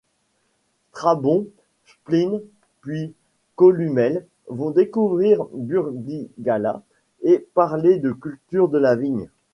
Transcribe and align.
Strabon, 0.93 1.45
Pline 2.05 2.41
puis 2.81 3.13
Columelle 3.55 4.25
vont 4.47 4.71
découvrir 4.71 5.43
Burdigala 5.53 6.81
et 7.21 7.37
parler 7.53 7.99
de 7.99 8.11
culture 8.11 8.67
de 8.67 8.79
la 8.79 8.95
vigne. 8.95 9.27